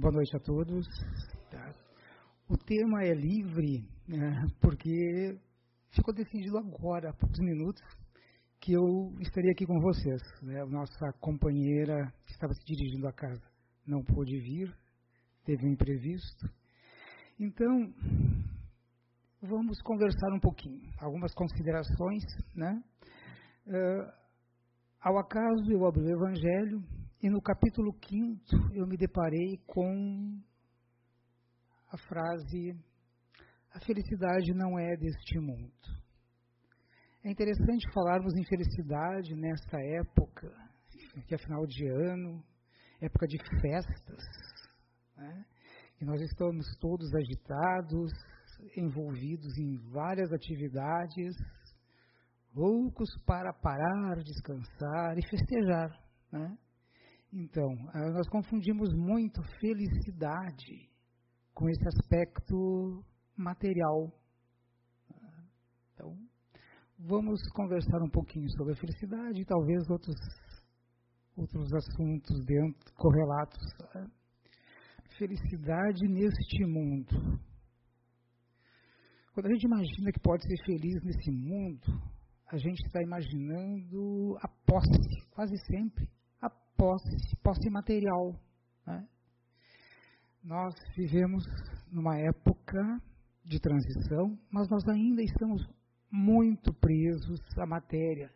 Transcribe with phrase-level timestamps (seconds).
[0.00, 0.86] Boa noite a todos.
[1.50, 1.74] Tá.
[2.48, 5.36] O tema é livre, né, porque
[5.90, 7.82] ficou decidido agora, há poucos minutos,
[8.60, 10.22] que eu estaria aqui com vocês.
[10.40, 10.64] Né?
[10.66, 13.42] Nossa companheira que estava se dirigindo à casa
[13.84, 14.72] não pôde vir,
[15.44, 16.48] teve um imprevisto.
[17.40, 17.92] Então,
[19.42, 22.22] vamos conversar um pouquinho, algumas considerações.
[22.54, 22.84] Né?
[23.66, 24.12] Uh,
[25.00, 30.40] ao acaso, eu abri o Evangelho e no capítulo 5 eu me deparei com
[31.90, 32.78] a frase:
[33.72, 35.72] A felicidade não é deste mundo.
[37.24, 40.48] É interessante falarmos em felicidade nessa época,
[41.26, 42.44] que é final de ano,
[43.00, 44.22] época de festas,
[45.16, 45.44] né?
[46.00, 48.12] e nós estamos todos agitados,
[48.76, 51.34] envolvidos em várias atividades,
[52.54, 55.90] loucos para parar, descansar e festejar.
[56.30, 56.56] Né?
[57.32, 60.88] Então, ah, nós confundimos muito felicidade
[61.52, 63.04] com esse aspecto
[63.36, 64.10] material.
[65.92, 66.16] Então,
[66.98, 70.16] vamos conversar um pouquinho sobre a felicidade e talvez outros
[71.36, 73.62] outros assuntos dentro correlatos.
[75.18, 77.38] Felicidade neste mundo.
[79.34, 81.86] Quando a gente imagina que pode ser feliz nesse mundo,
[82.50, 86.08] a gente está imaginando a posse, quase sempre
[86.78, 88.40] posse, posse material.
[88.86, 89.06] Né?
[90.44, 91.44] Nós vivemos
[91.90, 92.80] numa época
[93.44, 95.60] de transição, mas nós ainda estamos
[96.10, 98.32] muito presos à matéria.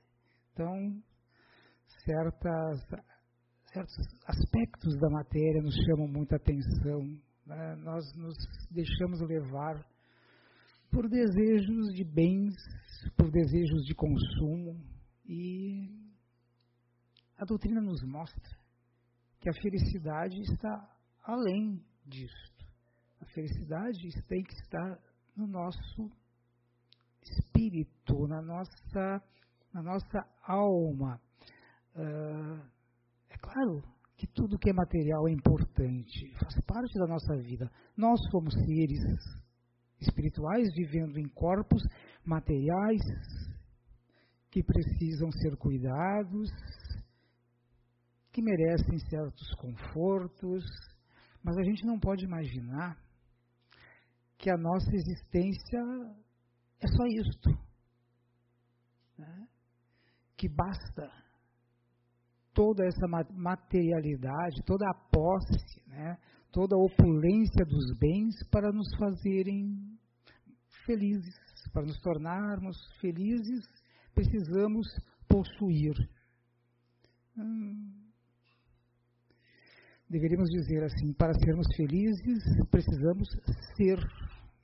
[0.53, 1.01] Então,
[2.05, 2.81] certas,
[3.73, 7.01] certos aspectos da matéria nos chamam muita atenção.
[7.47, 7.77] Né?
[7.77, 8.37] Nós nos
[8.70, 9.87] deixamos levar
[10.91, 12.55] por desejos de bens,
[13.17, 14.79] por desejos de consumo
[15.25, 16.12] e
[17.43, 18.57] a doutrina nos mostra
[19.41, 20.89] que a felicidade está
[21.25, 22.65] além disto.
[23.21, 23.98] A felicidade
[24.29, 24.97] tem que estar
[25.37, 26.09] no nosso
[27.20, 29.23] espírito, na nossa,
[29.75, 31.20] na nossa alma.
[31.97, 32.63] Uh,
[33.29, 33.83] é claro
[34.17, 37.69] que tudo que é material é importante, faz parte da nossa vida.
[37.97, 39.03] Nós somos seres
[40.01, 41.83] espirituais vivendo em corpos
[42.24, 43.03] materiais
[44.48, 46.48] que precisam ser cuidados,
[48.33, 50.65] que merecem certos confortos,
[51.43, 52.97] mas a gente não pode imaginar
[54.39, 55.79] que a nossa existência
[56.81, 57.51] é só isto.
[59.19, 59.48] Né?
[60.37, 61.11] Que basta
[62.55, 66.19] toda essa materialidade, toda a posse, né?
[66.51, 69.98] toda a opulência dos bens para nos fazerem
[70.87, 71.35] felizes.
[71.73, 73.65] Para nos tornarmos felizes,
[74.15, 74.87] precisamos
[75.29, 75.95] possuir.
[77.37, 78.02] Hum,
[80.12, 83.27] deveríamos dizer assim, para sermos felizes, precisamos
[83.74, 83.98] ser,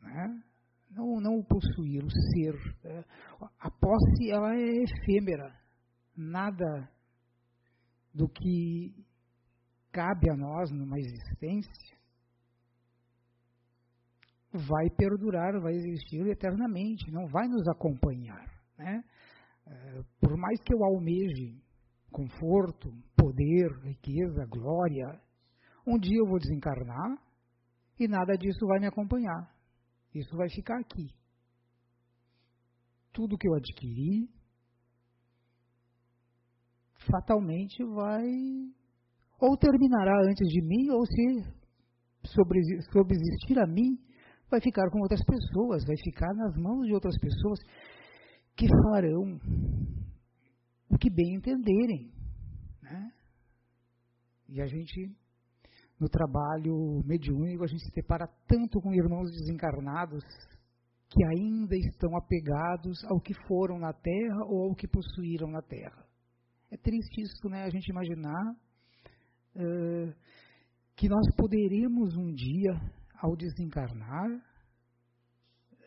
[0.03, 0.43] né?
[0.91, 2.55] não, não possuir, o ser.
[2.85, 3.03] Né?
[3.59, 5.59] A posse, ela é efêmera.
[6.15, 6.91] Nada
[8.13, 8.95] do que
[9.91, 11.97] cabe a nós numa existência
[14.53, 18.45] vai perdurar, vai existir eternamente, não vai nos acompanhar.
[18.77, 19.03] Né?
[19.67, 21.63] É, por mais que eu almeje
[22.11, 25.21] conforto, poder, riqueza, glória,
[25.89, 27.19] um dia eu vou desencarnar
[27.99, 29.53] e nada disso vai me acompanhar.
[30.15, 31.09] Isso vai ficar aqui.
[33.13, 34.29] Tudo que eu adquiri
[37.11, 38.25] fatalmente vai
[39.41, 41.59] ou terminará antes de mim, ou se
[42.91, 43.97] subsistir a mim,
[44.51, 47.59] vai ficar com outras pessoas, vai ficar nas mãos de outras pessoas
[48.57, 49.39] que farão
[50.91, 52.13] o que bem entenderem.
[52.83, 53.13] Né?
[54.49, 55.17] E a gente
[55.99, 60.23] no trabalho mediúnico, a gente se depara tanto com irmãos desencarnados
[61.11, 66.07] que ainda estão apegados ao que foram na Terra ou ao que possuíram na Terra.
[66.71, 67.65] É triste isso, né?
[67.65, 68.53] A gente imaginar
[69.57, 70.15] uh,
[70.95, 72.73] que nós poderemos um dia,
[73.21, 74.31] ao desencarnar,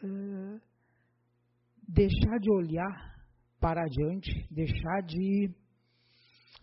[0.03, 0.59] uh,
[1.87, 3.11] deixar de olhar
[3.59, 5.53] para adiante, deixar de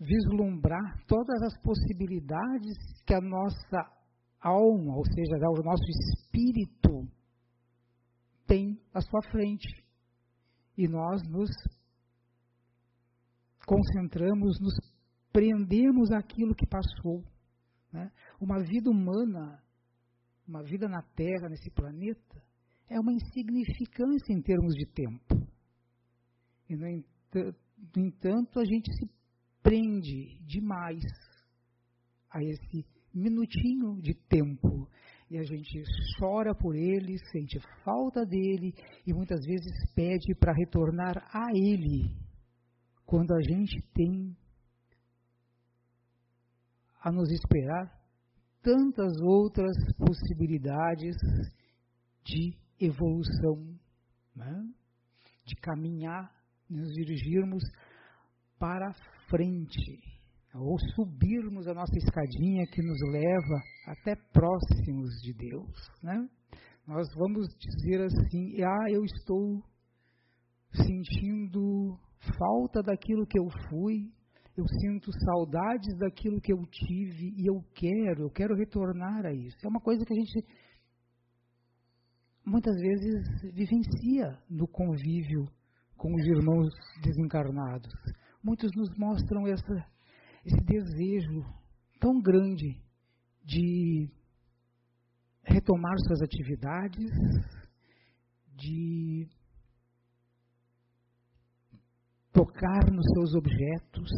[0.01, 3.99] vislumbrar todas as possibilidades que a nossa
[4.41, 7.09] alma, ou seja, o nosso espírito,
[8.47, 9.85] tem à sua frente.
[10.77, 11.51] E nós nos
[13.67, 14.75] concentramos, nos
[15.33, 17.23] prendemos aquilo que passou.
[17.93, 18.11] Né?
[18.41, 19.63] Uma vida humana,
[20.47, 22.43] uma vida na Terra, nesse planeta,
[22.89, 25.47] é uma insignificância em termos de tempo.
[26.71, 29.18] E, no entanto, a gente se
[29.69, 31.03] prende demais
[32.31, 34.89] a esse minutinho de tempo.
[35.31, 35.83] E a gente
[36.19, 38.73] chora por ele, sente falta dele
[39.07, 42.17] e muitas vezes pede para retornar a ele,
[43.05, 44.35] quando a gente tem
[47.03, 47.93] a nos esperar
[48.63, 51.15] tantas outras possibilidades
[52.25, 53.79] de evolução,
[54.35, 54.67] né?
[55.45, 56.35] de caminhar,
[56.71, 57.63] nos dirigirmos
[58.59, 58.95] para
[59.29, 60.01] frente,
[60.55, 65.73] ou subirmos a nossa escadinha que nos leva até próximos de Deus.
[66.03, 66.29] Né?
[66.87, 69.63] Nós vamos dizer assim: ah, eu estou
[70.73, 71.99] sentindo
[72.39, 74.11] falta daquilo que eu fui,
[74.57, 79.57] eu sinto saudades daquilo que eu tive e eu quero, eu quero retornar a isso.
[79.65, 80.45] É uma coisa que a gente
[82.45, 85.47] muitas vezes vivencia no convívio
[85.97, 86.69] com os irmãos
[87.03, 87.93] desencarnados.
[88.43, 89.87] Muitos nos mostram essa,
[90.45, 91.45] esse desejo
[92.01, 92.81] tão grande
[93.45, 94.09] de
[95.43, 97.11] retomar suas atividades,
[98.55, 99.29] de
[102.33, 104.11] tocar nos seus objetos,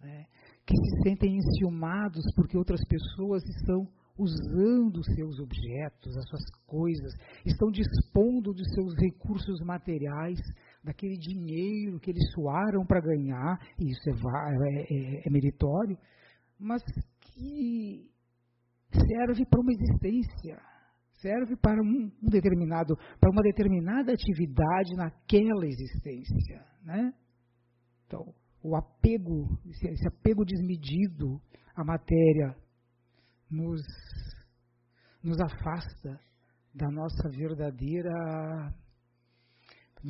[0.00, 0.24] né,
[0.66, 3.86] que se sentem enciumados porque outras pessoas estão
[4.16, 7.12] usando seus objetos, as suas coisas,
[7.44, 10.38] estão dispondo dos seus recursos materiais,
[10.84, 15.96] daquele dinheiro que eles suaram para ganhar, e isso é, é, é, é meritório,
[16.58, 16.82] mas
[17.20, 18.10] que
[18.92, 20.60] serve para uma existência,
[21.14, 27.12] serve para um, um, determinado, para uma determinada atividade naquela existência, né?
[28.06, 31.40] Então, o apego, esse apego desmedido
[31.74, 32.54] à matéria
[33.50, 33.82] nos,
[35.22, 36.20] nos afasta
[36.74, 38.10] da nossa verdadeira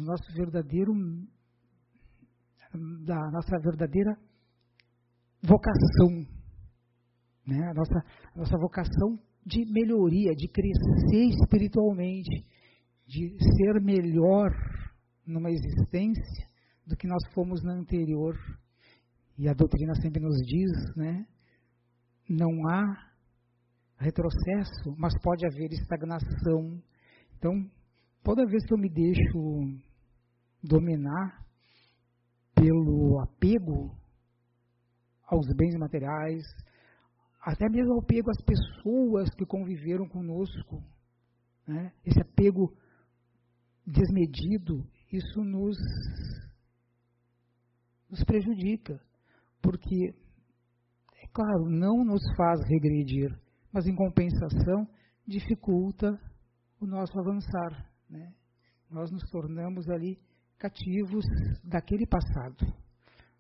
[0.03, 0.93] nosso verdadeiro
[3.05, 4.19] da nossa verdadeira
[5.41, 6.27] vocação,
[7.47, 7.69] né?
[7.71, 7.99] a, nossa,
[8.35, 12.47] a nossa vocação de melhoria, de crescer espiritualmente,
[13.07, 14.51] de ser melhor
[15.27, 16.49] numa existência
[16.87, 18.35] do que nós fomos na anterior.
[19.37, 21.27] E a doutrina sempre nos diz, né?
[22.29, 23.11] Não há
[23.99, 26.83] retrocesso, mas pode haver estagnação.
[27.37, 27.53] Então,
[28.25, 29.39] toda vez que eu me deixo
[30.63, 31.45] dominar
[32.55, 33.95] pelo apego
[35.27, 36.43] aos bens materiais,
[37.43, 40.83] até mesmo ao apego às pessoas que conviveram conosco,
[41.67, 41.93] né?
[42.05, 42.75] esse apego
[43.87, 44.83] desmedido,
[45.13, 45.77] isso nos
[48.09, 49.01] nos prejudica,
[49.61, 50.15] porque,
[51.21, 53.37] é claro, não nos faz regredir,
[53.73, 54.87] mas em compensação
[55.27, 56.17] dificulta
[56.81, 57.94] o nosso avançar.
[58.09, 58.35] Né?
[58.91, 60.19] Nós nos tornamos ali
[60.59, 61.25] cativos
[61.65, 62.57] daquele passado.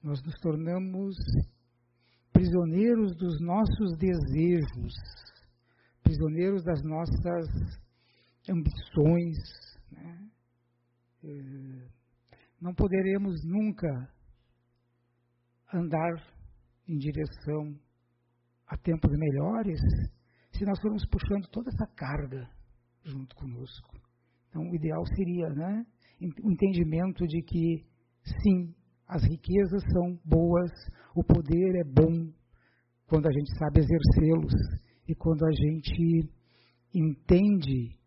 [0.02, 1.16] Nós nos tornamos
[2.32, 4.92] prisioneiros dos nossos desejos,
[6.02, 7.46] prisioneiros das nossas
[8.48, 9.38] ambições.
[9.90, 10.30] Né?
[11.24, 11.88] Eh,
[12.60, 14.12] não poderemos nunca
[15.72, 16.12] andar
[16.86, 17.78] em direção
[18.66, 19.80] a tempos melhores
[20.52, 22.48] se nós formos puxando toda essa carga
[23.04, 24.03] junto conosco.
[24.54, 25.84] Então, o ideal seria né,
[26.44, 27.84] o entendimento de que,
[28.22, 28.72] sim,
[29.04, 30.70] as riquezas são boas,
[31.12, 32.32] o poder é bom
[33.08, 34.54] quando a gente sabe exercê-los
[35.08, 36.30] e quando a gente
[36.94, 37.98] entende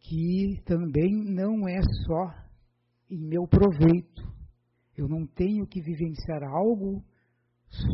[0.00, 2.34] que também não é só
[3.08, 4.24] em meu proveito,
[4.96, 7.00] eu não tenho que vivenciar algo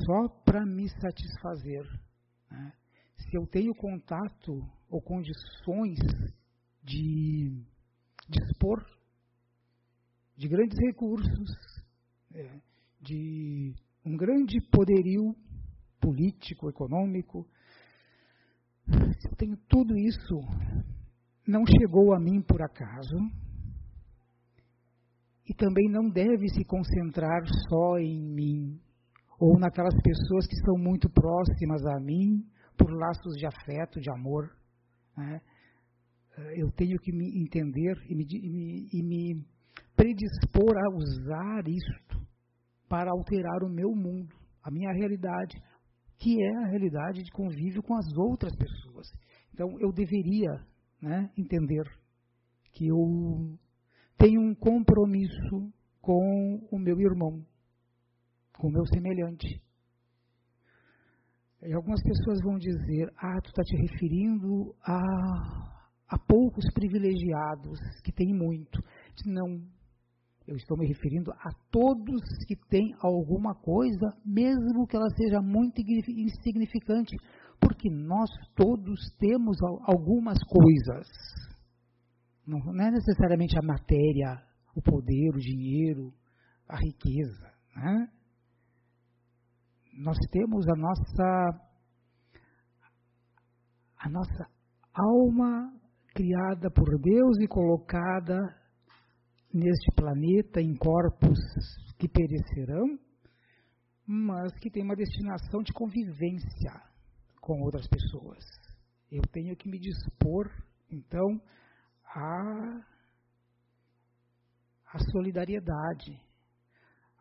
[0.07, 1.85] só para me satisfazer.
[2.51, 2.73] Né?
[3.19, 4.51] Se eu tenho contato
[4.89, 5.99] ou condições
[6.83, 7.65] de
[8.29, 8.85] dispor
[10.37, 11.51] de grandes recursos,
[12.35, 12.61] é,
[13.01, 15.37] de um grande poderio
[16.01, 17.47] político, econômico,
[18.87, 20.41] se eu tenho tudo isso,
[21.47, 23.19] não chegou a mim por acaso,
[25.47, 28.81] e também não deve se concentrar só em mim
[29.39, 32.47] ou naquelas pessoas que são muito próximas a mim
[32.79, 34.51] por laços de afeto, de amor.
[35.17, 35.41] Né?
[36.57, 39.47] Eu tenho que me entender e me, e me, e me
[39.97, 42.27] predispor a usar isto
[42.89, 45.57] para alterar o meu mundo, a minha realidade,
[46.19, 49.07] que é a realidade de convívio com as outras pessoas.
[49.53, 50.51] Então eu deveria
[51.01, 51.85] né, entender
[52.73, 53.59] que eu
[54.19, 57.45] tenho um compromisso com o meu irmão,
[58.59, 59.63] com o meu semelhante.
[61.63, 65.80] E algumas pessoas vão dizer: Ah, tu está te referindo a,
[66.11, 68.83] a poucos privilegiados que têm muito.
[69.25, 69.63] Não,
[70.47, 75.81] eu estou me referindo a todos que têm alguma coisa, mesmo que ela seja muito
[75.81, 77.17] insignificante,
[77.61, 81.07] porque que nós todos temos algumas coisas.
[82.47, 84.43] Não é necessariamente a matéria,
[84.75, 86.13] o poder, o dinheiro,
[86.69, 87.53] a riqueza.
[87.77, 88.09] Né?
[89.95, 91.71] Nós temos a nossa
[93.99, 94.47] a nossa
[94.95, 95.80] alma
[96.15, 98.37] criada por Deus e colocada
[99.53, 101.39] neste planeta em corpos
[101.99, 102.99] que perecerão,
[104.07, 106.73] mas que tem uma destinação de convivência
[107.41, 108.45] com outras pessoas.
[109.11, 110.49] Eu tenho que me dispor,
[110.91, 111.41] então,
[112.05, 112.81] a,
[114.93, 116.21] a solidariedade,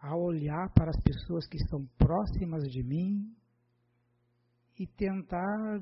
[0.02, 3.36] a olhar para as pessoas que estão próximas de mim
[4.80, 5.80] e tentar,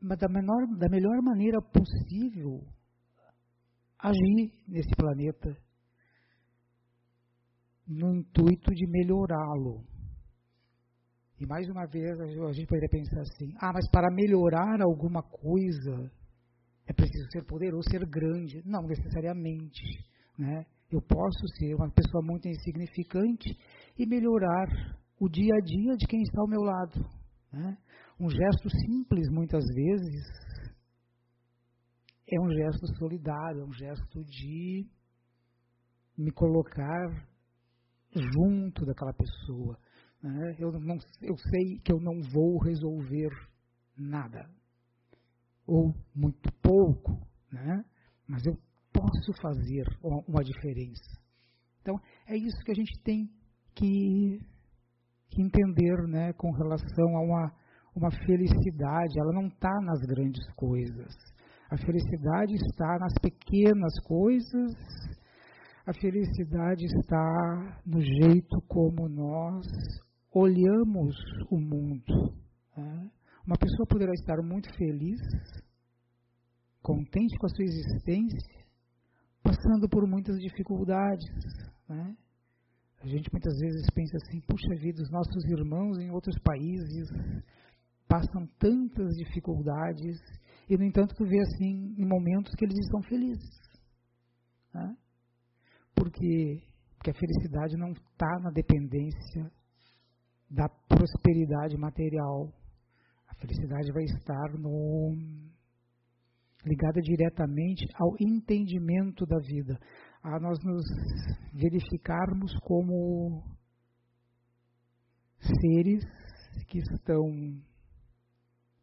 [0.00, 2.64] da, da, menor, da melhor maneira possível,
[3.98, 5.56] agir nesse planeta
[7.86, 9.84] no intuito de melhorá-lo.
[11.38, 16.10] E mais uma vez a gente poderia pensar assim: ah, mas para melhorar alguma coisa
[16.86, 18.62] é preciso ser poderoso, ser grande.
[18.64, 19.82] Não necessariamente.
[20.38, 20.64] Né?
[20.90, 23.56] Eu posso ser uma pessoa muito insignificante
[23.98, 24.66] e melhorar
[25.20, 27.04] o dia a dia de quem está ao meu lado.
[27.52, 27.76] Né?
[28.18, 30.24] Um gesto simples, muitas vezes,
[32.26, 34.88] é um gesto solidário, é um gesto de
[36.16, 37.28] me colocar
[38.14, 39.78] junto daquela pessoa.
[40.22, 40.56] Né?
[40.58, 43.30] Eu, não, eu sei que eu não vou resolver
[43.94, 44.48] nada,
[45.66, 47.12] ou muito pouco,
[47.52, 47.84] né?
[48.26, 48.56] mas eu
[48.94, 49.84] posso fazer
[50.26, 51.20] uma diferença.
[51.82, 53.30] Então, é isso que a gente tem
[53.74, 54.40] que,
[55.28, 57.65] que entender né, com relação a uma,
[57.96, 59.18] uma felicidade.
[59.18, 61.12] Ela não está nas grandes coisas.
[61.70, 64.72] A felicidade está nas pequenas coisas
[65.86, 69.64] a felicidade está no jeito como nós
[70.34, 71.14] olhamos
[71.48, 72.34] o mundo.
[72.76, 73.08] Né?
[73.46, 75.20] Uma pessoa poderá estar muito feliz,
[76.82, 78.66] contente com a sua existência,
[79.44, 81.24] passando por muitas dificuldades.
[81.88, 82.16] Né?
[83.00, 87.08] A gente muitas vezes pensa assim: puxa vida, os nossos irmãos em outros países
[88.08, 90.18] passam tantas dificuldades,
[90.68, 93.60] e no entanto tu vê assim em momentos que eles estão felizes.
[94.74, 94.96] Né?
[95.94, 96.62] Porque,
[96.96, 99.50] porque a felicidade não está na dependência
[100.50, 102.52] da prosperidade material.
[103.28, 105.16] A felicidade vai estar no,
[106.66, 109.78] ligada diretamente ao entendimento da vida,
[110.22, 110.84] a nós nos
[111.52, 113.42] verificarmos como
[115.38, 116.04] seres
[116.66, 117.30] que estão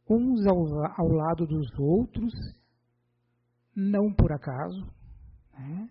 [0.09, 0.57] uns ao,
[0.97, 2.33] ao lado dos outros,
[3.75, 4.85] não por acaso,
[5.57, 5.89] né?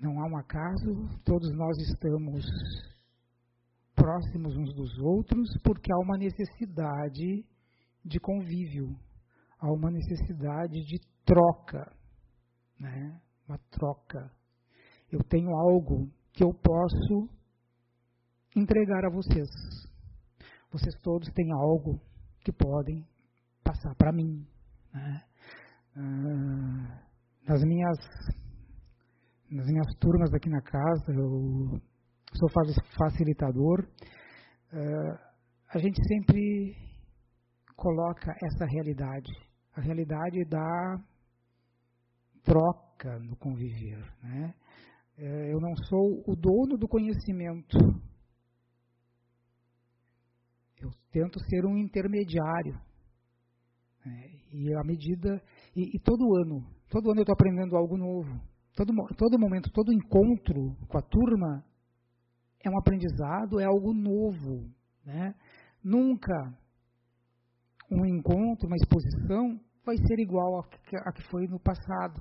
[0.00, 2.44] Não há um acaso, todos nós estamos
[3.94, 7.44] próximos uns dos outros porque há uma necessidade
[8.04, 8.96] de convívio,
[9.58, 11.92] há uma necessidade de troca,
[12.78, 13.20] né?
[13.48, 14.30] uma troca.
[15.10, 17.28] Eu tenho algo que eu posso
[18.54, 19.48] entregar a vocês.
[20.70, 22.00] Vocês todos têm algo
[22.44, 23.06] que podem
[23.62, 24.46] passar para mim.
[24.92, 25.24] Né?
[25.96, 27.02] Ah,
[27.46, 27.98] nas minhas
[29.50, 31.80] nas minhas turmas aqui na casa, eu
[32.34, 32.48] sou
[32.96, 33.80] facilitador,
[34.72, 35.18] uh,
[35.72, 36.76] a gente sempre
[37.74, 39.32] coloca essa realidade,
[39.74, 41.02] a realidade da
[42.42, 44.04] troca no conviver.
[44.22, 44.54] Né?
[45.18, 47.78] Uh, eu não sou o dono do conhecimento,
[50.80, 52.74] eu tento ser um intermediário.
[54.04, 54.30] Né?
[54.52, 55.42] E à medida,
[55.74, 58.40] e, e todo ano, todo ano eu estou aprendendo algo novo
[58.78, 61.64] todo, todo momento, todo encontro com a turma
[62.64, 64.70] é um aprendizado, é algo novo.
[65.04, 65.34] Né?
[65.82, 66.56] Nunca
[67.90, 72.20] um encontro, uma exposição, vai ser igual a que, a que foi no passado.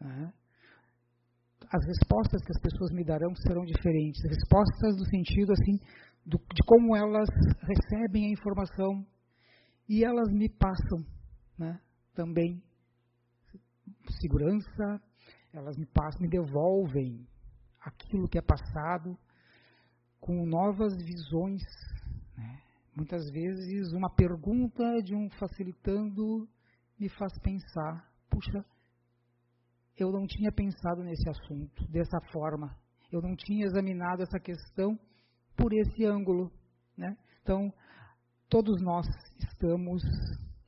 [0.00, 0.32] Né?
[1.70, 4.22] As respostas que as pessoas me darão serão diferentes.
[4.24, 5.78] Respostas no sentido assim
[6.24, 7.28] do, de como elas
[7.62, 9.06] recebem a informação
[9.88, 11.04] e elas me passam
[11.58, 11.80] né?
[12.14, 12.62] também
[14.20, 15.02] segurança,
[15.52, 17.26] elas me passam, me devolvem
[17.80, 19.16] aquilo que é passado
[20.20, 21.62] com novas visões.
[22.36, 22.62] Né?
[22.96, 26.48] Muitas vezes uma pergunta de um facilitando
[26.98, 28.64] me faz pensar, puxa,
[29.96, 32.76] eu não tinha pensado nesse assunto dessa forma,
[33.12, 34.98] eu não tinha examinado essa questão
[35.56, 36.50] por esse ângulo.
[36.96, 37.16] Né?
[37.42, 37.72] Então,
[38.48, 39.06] todos nós
[39.38, 40.02] estamos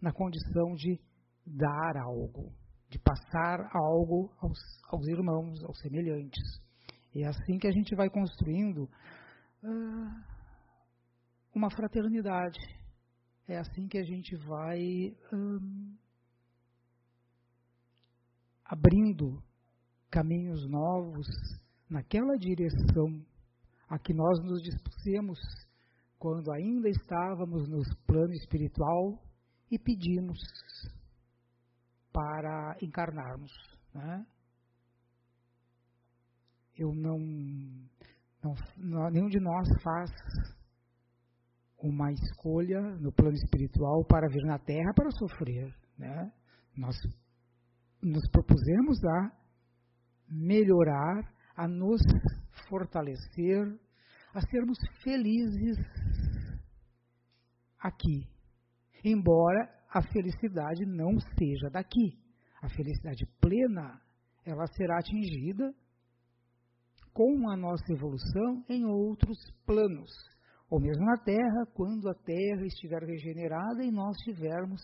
[0.01, 1.01] na condição de
[1.47, 2.53] dar algo
[2.89, 6.43] de passar algo aos, aos irmãos, aos semelhantes.
[7.15, 8.85] E é assim que a gente vai construindo
[9.63, 10.25] uh,
[11.55, 12.59] uma fraternidade.
[13.49, 15.97] é assim que a gente vai hum,
[18.65, 19.43] abrindo
[20.11, 21.27] caminhos novos
[21.89, 23.25] naquela direção
[23.89, 25.39] a que nós nos dispusemos
[26.19, 29.23] quando ainda estávamos no plano espiritual
[29.71, 30.39] e pedimos
[32.13, 33.53] para encarnarmos.
[33.95, 34.27] Né?
[36.77, 37.19] Eu não,
[38.43, 40.11] não, nenhum de nós faz
[41.79, 45.75] uma escolha no plano espiritual para vir na Terra para sofrer.
[45.99, 46.33] Né?
[46.77, 46.97] Nós
[48.03, 49.33] nos propusemos a
[50.29, 52.01] melhorar, a nos
[52.69, 53.79] fortalecer,
[54.35, 55.79] a sermos felizes
[57.79, 58.29] aqui.
[59.05, 62.19] Embora a felicidade não seja daqui.
[62.61, 64.01] A felicidade plena,
[64.45, 65.75] ela será atingida
[67.13, 70.11] com a nossa evolução em outros planos.
[70.69, 74.83] Ou mesmo na Terra, quando a Terra estiver regenerada e nós estivermos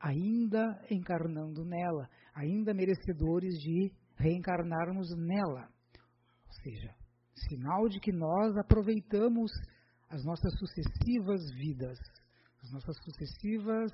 [0.00, 5.68] ainda encarnando nela, ainda merecedores de reencarnarmos nela.
[6.62, 6.94] Seja,
[7.48, 9.50] sinal de que nós aproveitamos
[10.08, 11.98] as nossas sucessivas vidas,
[12.62, 13.92] as nossas sucessivas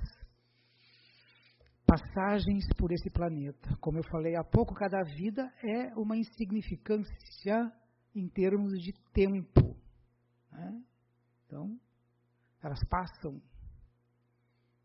[1.91, 3.77] passagens por esse planeta.
[3.81, 7.73] Como eu falei há pouco, cada vida é uma insignificância
[8.15, 9.77] em termos de tempo.
[10.53, 10.85] Né?
[11.47, 11.81] Então,
[12.63, 13.43] elas passam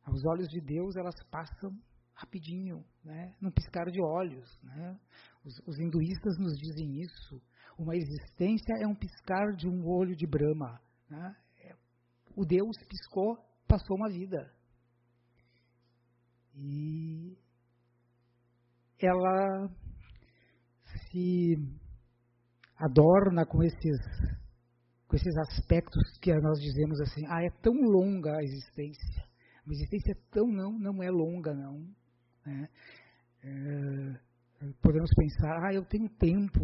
[0.04, 1.78] aos olhos de Deus, elas passam
[2.14, 3.36] rapidinho, né?
[3.40, 4.60] num piscar de olhos.
[4.64, 5.00] Né?
[5.44, 7.42] Os, os hinduístas nos dizem isso.
[7.78, 10.80] Uma existência é um piscar de um olho de Brahma.
[11.10, 11.36] Né?
[11.60, 11.76] É,
[12.36, 14.50] o Deus piscou, passou uma vida.
[16.56, 17.38] E
[19.02, 19.70] ela
[21.12, 21.56] se
[22.78, 24.00] adorna com esses,
[25.08, 29.24] com esses aspectos que nós dizemos assim, ah, é tão longa a existência.
[29.68, 31.80] A existência é tão não, não é longa, não.
[32.46, 32.70] Né?
[33.44, 36.64] É, podemos pensar, ah, eu tenho tempo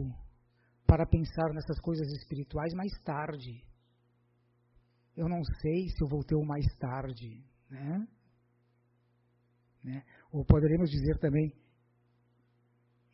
[0.91, 3.63] para pensar nessas coisas espirituais mais tarde.
[5.15, 7.41] Eu não sei se eu vou ter o mais tarde.
[7.69, 8.07] Né?
[9.85, 10.03] Né?
[10.33, 11.55] Ou poderemos dizer também,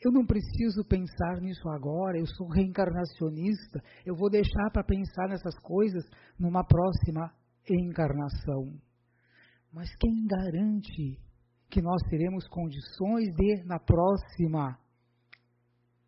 [0.03, 5.55] eu não preciso pensar nisso agora, eu sou reencarnacionista, eu vou deixar para pensar nessas
[5.59, 6.03] coisas
[6.39, 7.31] numa próxima
[7.69, 8.73] encarnação.
[9.71, 11.21] Mas quem garante
[11.69, 14.79] que nós teremos condições de, na próxima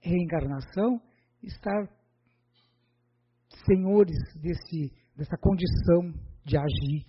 [0.01, 0.99] reencarnação,
[1.43, 1.87] estar
[3.65, 6.13] senhores desse, dessa condição
[6.45, 7.05] de agir,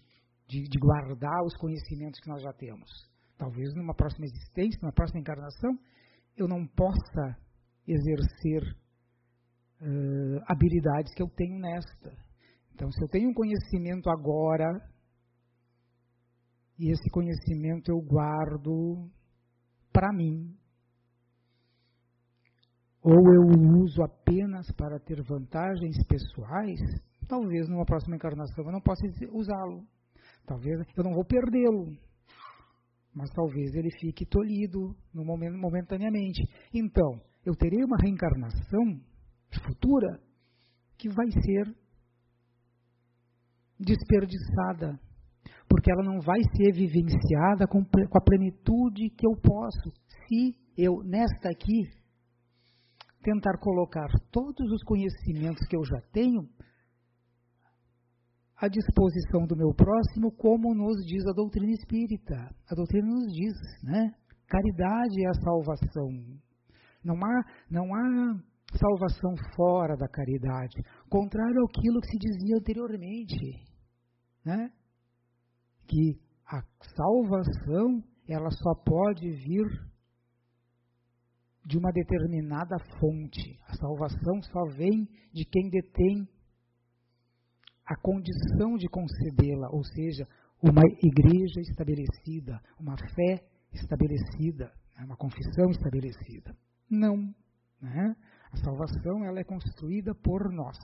[0.47, 2.89] de, de guardar os conhecimentos que nós já temos?
[3.37, 5.79] Talvez numa próxima existência, numa próxima encarnação,
[6.37, 7.37] eu não possa
[7.87, 8.63] exercer
[9.81, 12.17] uh, habilidades que eu tenho nesta.
[12.75, 14.81] Então, se eu tenho um conhecimento agora
[16.81, 19.11] e esse conhecimento eu guardo
[19.93, 20.57] para mim.
[23.03, 26.81] Ou eu uso apenas para ter vantagens pessoais,
[27.27, 29.87] talvez numa próxima encarnação eu não possa usá-lo.
[30.47, 31.97] Talvez eu não vou perdê-lo,
[33.15, 36.43] mas talvez ele fique tolhido no momento, momentaneamente.
[36.75, 39.01] Então, eu terei uma reencarnação
[39.65, 40.21] futura
[40.99, 41.75] que vai ser
[43.79, 44.99] desperdiçada
[45.71, 49.91] porque ela não vai ser vivenciada com, com a plenitude que eu posso,
[50.27, 51.87] se eu, nesta aqui,
[53.23, 56.49] tentar colocar todos os conhecimentos que eu já tenho
[58.57, 62.35] à disposição do meu próximo, como nos diz a doutrina espírita.
[62.71, 64.15] A doutrina nos diz, né?
[64.47, 66.09] Caridade é a salvação.
[67.03, 68.41] Não há, não há
[68.77, 73.65] salvação fora da caridade, contrário àquilo que se dizia anteriormente,
[74.45, 74.71] né?
[75.91, 76.63] que a
[76.95, 79.67] salvação ela só pode vir
[81.71, 83.57] de uma determinada fonte.
[83.69, 86.29] A salvação só vem de quem detém
[87.87, 90.27] a condição de concedê-la, ou seja,
[90.61, 96.57] uma igreja estabelecida, uma fé estabelecida, né, uma confissão estabelecida.
[96.91, 97.33] Não.
[97.81, 98.17] Né?
[98.51, 100.77] A salvação ela é construída por nós.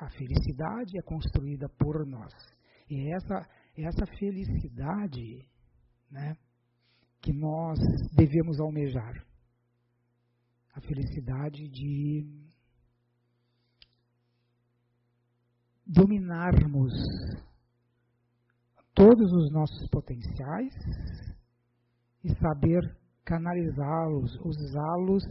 [0.00, 2.32] A felicidade é construída por nós.
[2.88, 3.46] E essa,
[3.76, 5.46] essa felicidade
[6.10, 6.34] né,
[7.22, 7.78] que nós
[8.14, 9.24] devemos almejar.
[10.74, 12.26] A felicidade de
[15.86, 16.92] dominarmos
[18.94, 20.74] todos os nossos potenciais
[22.24, 25.22] e saber canalizá-los, usá-los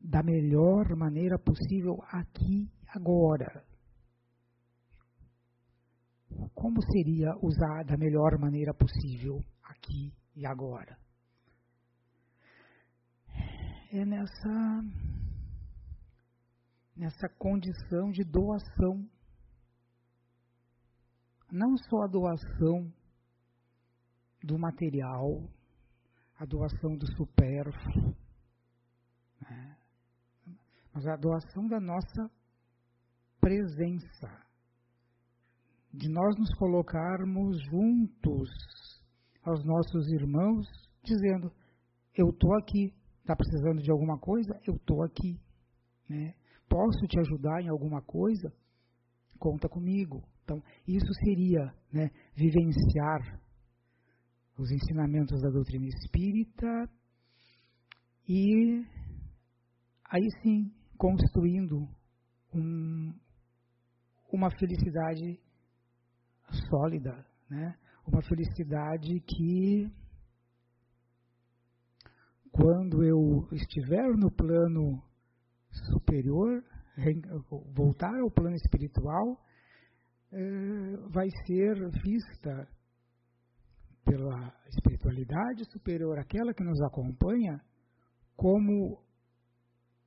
[0.00, 3.64] da melhor maneira possível aqui agora
[6.54, 10.96] como seria usar da melhor maneira possível aqui e agora?
[13.92, 14.84] É nessa
[16.96, 19.04] nessa condição de doação.
[21.50, 22.92] Não só a doação
[24.44, 25.42] do material,
[26.38, 28.14] a doação do supérfluo,
[29.42, 29.76] né?
[30.94, 32.30] mas a doação da nossa
[33.40, 34.28] presença,
[35.92, 38.48] de nós nos colocarmos juntos
[39.42, 40.66] aos nossos irmãos,
[41.02, 41.50] dizendo:
[42.14, 44.58] Eu estou aqui, está precisando de alguma coisa?
[44.66, 45.38] Eu estou aqui.
[46.08, 46.34] Né?
[46.68, 48.52] Posso te ajudar em alguma coisa?
[49.38, 50.22] Conta comigo.
[50.44, 53.40] Então, isso seria né, vivenciar
[54.58, 56.90] os ensinamentos da doutrina espírita
[58.28, 58.84] e
[60.10, 61.88] aí sim construindo
[62.54, 63.12] um,
[64.32, 65.40] uma felicidade
[66.68, 67.74] sólida, né?
[68.06, 69.90] uma felicidade que
[72.52, 75.02] quando eu estiver no plano
[75.92, 76.62] superior,
[77.74, 79.40] voltar ao plano espiritual,
[80.32, 82.68] eh, vai ser vista
[84.04, 87.60] pela espiritualidade superior, aquela que nos acompanha,
[88.36, 88.98] como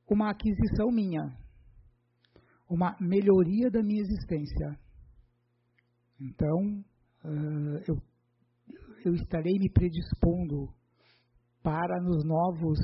[0.09, 1.35] uma aquisição minha,
[2.69, 4.79] uma melhoria da minha existência.
[6.19, 6.83] Então,
[7.87, 7.97] eu,
[9.05, 10.73] eu estarei me predispondo
[11.63, 12.77] para, nos novos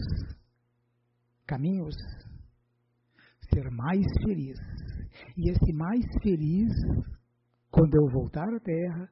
[1.45, 1.95] caminhos,
[3.53, 4.57] ser mais feliz.
[5.37, 6.71] E esse mais feliz,
[7.69, 9.09] quando eu voltar à Terra,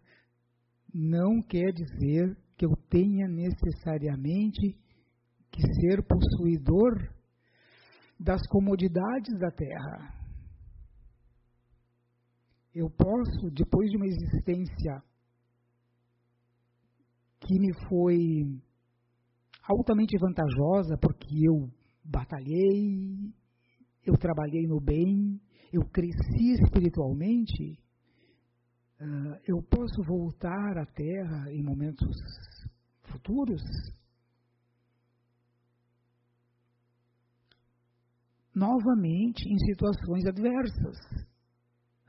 [0.93, 4.75] não quer dizer que eu tenha necessariamente
[5.51, 7.13] que ser possuidor
[8.19, 10.13] das comodidades da terra.
[12.73, 15.03] Eu posso, depois de uma existência
[17.39, 18.61] que me foi
[19.67, 21.69] altamente vantajosa, porque eu
[22.03, 23.33] batalhei,
[24.05, 25.39] eu trabalhei no bem,
[25.71, 27.77] eu cresci espiritualmente,
[29.01, 32.07] uh, eu posso voltar à Terra em momentos
[33.03, 33.61] futuros?
[38.55, 41.27] Novamente em situações adversas,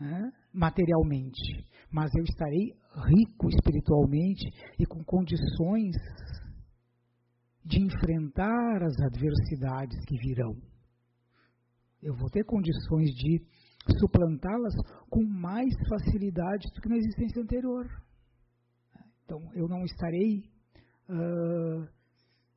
[0.01, 2.75] né, materialmente, mas eu estarei
[3.09, 5.95] rico espiritualmente e com condições
[7.69, 10.57] de enfrentar as adversidades que virão.
[12.03, 13.45] Eu vou ter condições de
[14.01, 14.75] suplantá-las
[15.11, 17.87] com mais facilidade do que na existência anterior.
[19.25, 20.39] Então, eu não estarei,
[21.11, 21.87] uh,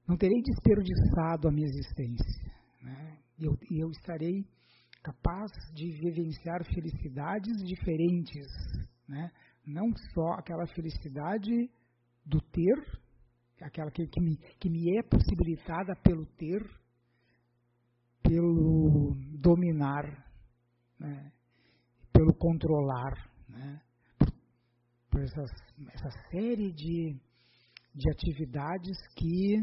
[0.08, 2.54] não terei desperdiçado a minha existência.
[2.82, 3.17] Né?
[3.38, 4.45] Eu, eu estarei
[5.04, 8.47] capaz de vivenciar felicidades diferentes,
[9.10, 9.30] né?
[9.65, 11.69] não só aquela felicidade
[12.26, 13.02] do ter,
[13.62, 16.62] aquela que, que, me, que me é possibilitada pelo ter,
[18.21, 20.04] pelo dominar,
[21.00, 21.32] né,
[22.12, 23.13] pelo controlar,
[23.47, 23.82] né,
[24.17, 24.32] por,
[25.10, 25.50] por essas,
[25.93, 27.19] essa série de,
[27.93, 29.58] de atividades que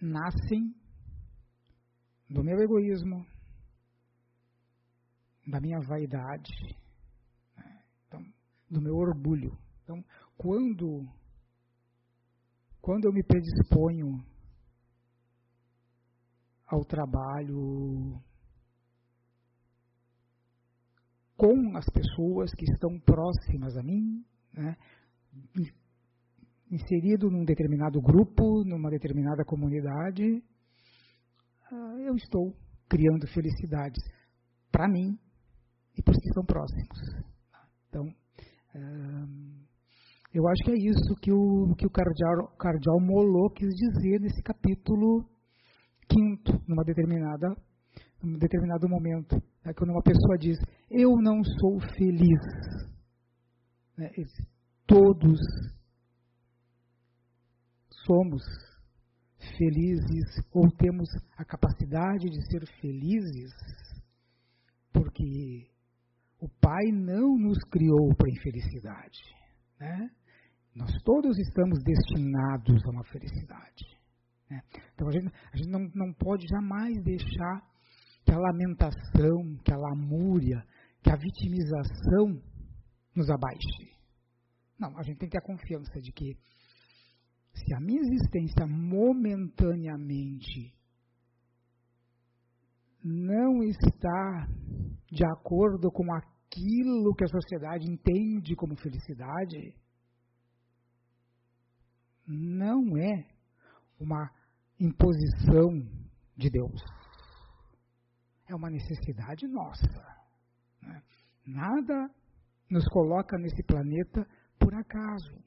[0.00, 0.74] nascem
[2.28, 3.26] do meu egoísmo,
[5.46, 6.52] da minha vaidade,
[7.56, 8.24] né, então,
[8.70, 9.56] do meu orgulho.
[9.82, 10.02] Então,
[10.36, 11.08] quando,
[12.82, 14.18] quando eu me predisponho
[16.66, 18.20] ao trabalho
[21.36, 24.76] com as pessoas que estão próximas a mim, né,
[26.70, 30.42] inserido num determinado grupo, numa determinada comunidade,
[31.70, 32.52] ah, eu estou
[32.88, 34.02] criando felicidades
[34.72, 35.18] para mim
[35.96, 36.98] e para os que estão próximos.
[37.88, 38.12] Então,
[38.74, 39.41] ah,
[40.34, 44.42] eu acho que é isso que o, que o cardeal, cardeal Molô quis dizer nesse
[44.42, 45.28] capítulo
[46.08, 47.54] quinto, numa determinada,
[48.22, 49.36] num determinado momento.
[49.64, 50.58] É quando uma pessoa diz,
[50.90, 52.40] eu não sou feliz.
[53.96, 54.10] Né?
[54.86, 55.38] Todos
[58.06, 58.42] somos
[59.58, 63.52] felizes ou temos a capacidade de ser felizes
[64.92, 65.68] porque
[66.40, 69.18] o Pai não nos criou para infelicidade.
[69.78, 70.10] Né?
[70.74, 73.84] Nós todos estamos destinados a uma felicidade.
[74.50, 74.60] Né?
[74.94, 77.62] Então a gente, a gente não, não pode jamais deixar
[78.24, 80.64] que a lamentação, que a lamúria,
[81.02, 82.40] que a vitimização
[83.14, 83.92] nos abaixe.
[84.78, 86.36] Não, a gente tem que ter a confiança de que
[87.54, 90.74] se a minha existência momentaneamente
[93.04, 94.48] não está
[95.10, 99.74] de acordo com aquilo que a sociedade entende como felicidade
[102.32, 103.26] não é
[104.00, 104.30] uma
[104.80, 105.86] imposição
[106.36, 106.82] de Deus.
[108.48, 109.86] É uma necessidade nossa.
[110.82, 111.02] Né?
[111.46, 112.10] Nada
[112.70, 114.26] nos coloca nesse planeta
[114.58, 115.42] por acaso.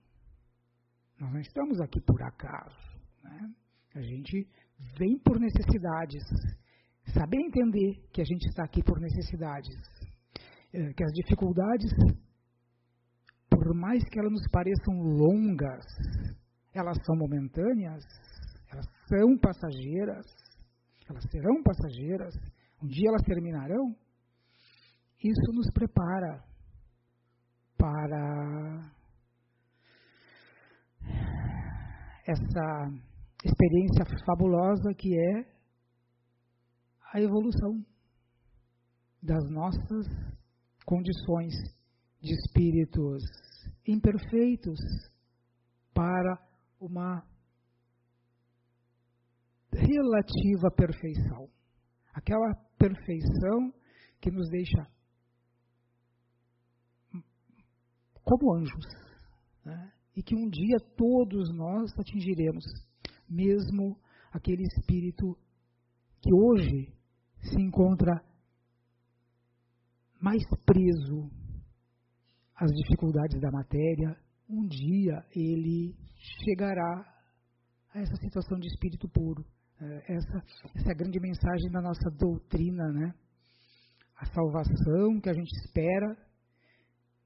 [1.20, 3.00] Nós não estamos aqui por acaso.
[3.24, 3.54] Né?
[3.96, 4.48] A gente
[4.98, 6.24] vem por necessidades.
[7.14, 9.76] Saber entender que a gente está aqui por necessidades.
[10.74, 11.92] É, que as dificuldades,
[13.50, 15.86] por mais que elas nos pareçam longas,
[16.76, 18.04] elas são momentâneas,
[18.70, 20.26] elas são passageiras,
[21.10, 22.36] elas serão passageiras,
[22.84, 23.96] um dia elas terminarão.
[25.24, 26.44] Isso nos prepara
[27.78, 28.92] para
[32.28, 32.92] essa
[33.44, 35.56] experiência fabulosa que é
[37.14, 37.86] a evolução
[39.24, 40.08] das nossas
[40.86, 41.54] condições
[42.22, 43.24] de espíritos
[43.88, 44.80] imperfeitos
[45.94, 46.45] para
[46.86, 47.26] uma
[49.72, 51.50] relativa perfeição.
[52.14, 53.74] Aquela perfeição
[54.22, 54.88] que nos deixa
[58.24, 58.86] como anjos.
[59.64, 59.92] Né?
[60.16, 62.64] E que um dia todos nós atingiremos,
[63.30, 64.00] mesmo
[64.32, 65.38] aquele espírito
[66.22, 66.94] que hoje
[67.42, 68.24] se encontra
[70.20, 71.30] mais preso
[72.56, 74.18] às dificuldades da matéria,
[74.50, 75.96] um dia ele
[76.44, 77.06] chegará
[77.94, 79.46] a essa situação de espírito puro.
[79.80, 80.44] É, essa,
[80.76, 83.14] essa é a grande mensagem da nossa doutrina, né?
[84.18, 86.16] A salvação que a gente espera,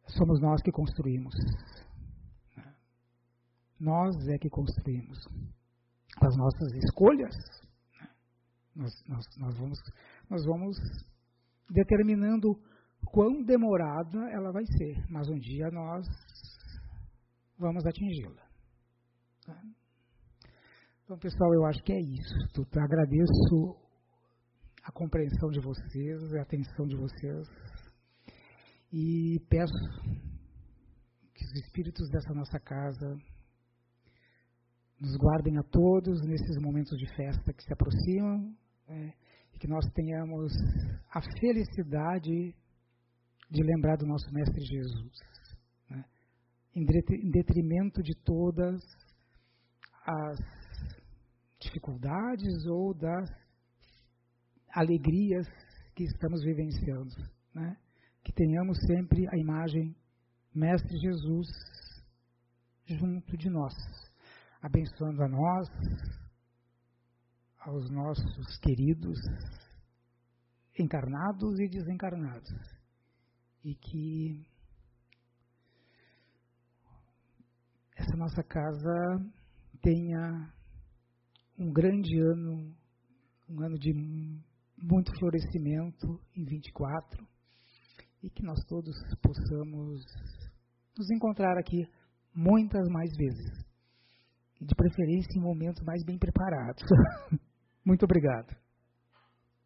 [0.08, 1.34] somos nós que construímos.
[3.80, 5.18] Nós é que construímos.
[6.22, 7.36] As nossas escolhas,
[8.76, 9.80] nós, nós, nós, vamos,
[10.30, 10.78] nós vamos
[11.70, 12.60] determinando
[13.06, 16.06] quão demorada ela vai ser, mas um dia nós
[17.60, 18.42] vamos atingi-la.
[19.46, 19.62] Tá?
[21.04, 22.66] Então, pessoal, eu acho que é isso.
[22.72, 22.84] Tá?
[22.84, 23.76] Agradeço
[24.84, 27.48] a compreensão de vocês, a atenção de vocês
[28.92, 29.74] e peço
[31.36, 33.18] que os espíritos dessa nossa casa
[35.00, 38.56] nos guardem a todos nesses momentos de festa que se aproximam
[38.88, 39.14] né,
[39.54, 40.52] e que nós tenhamos
[41.14, 42.56] a felicidade
[43.52, 45.39] de lembrar do nosso Mestre Jesus
[46.76, 46.86] em
[47.32, 48.82] detrimento de todas
[50.06, 50.40] as
[51.60, 53.30] dificuldades ou das
[54.70, 55.48] alegrias
[55.96, 57.16] que estamos vivenciando.
[57.54, 57.76] Né?
[58.24, 59.96] Que tenhamos sempre a imagem
[60.54, 61.48] Mestre Jesus
[62.86, 63.74] junto de nós,
[64.62, 65.70] abençoando a nós,
[67.60, 69.20] aos nossos queridos
[70.78, 72.50] encarnados e desencarnados.
[73.64, 74.46] E que
[78.00, 78.96] essa nossa casa
[79.82, 80.54] tenha
[81.58, 82.74] um grande ano,
[83.50, 83.94] um ano de
[84.82, 87.28] muito florescimento em 24
[88.24, 90.02] e que nós todos possamos
[90.98, 91.86] nos encontrar aqui
[92.34, 93.66] muitas mais vezes.
[94.62, 96.84] E de preferência em momentos mais bem preparados.
[97.84, 98.56] muito obrigado.